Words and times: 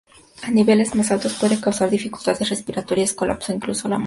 A 0.43 0.49
niveles 0.49 0.95
más 0.95 1.11
altos 1.11 1.35
puede 1.35 1.59
causar 1.61 1.91
dificultades 1.91 2.49
respiratorias, 2.49 3.13
colapso 3.13 3.51
e 3.51 3.55
incluso 3.57 3.83
la 3.87 3.97
muerte. 3.97 3.99